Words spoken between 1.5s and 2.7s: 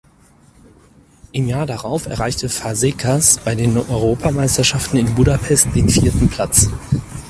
darauf erreichte